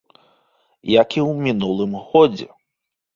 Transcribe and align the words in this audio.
Як 1.01 1.09
і 1.17 1.21
ў 1.29 1.43
мінулым 1.47 1.93
годзе. 2.07 2.49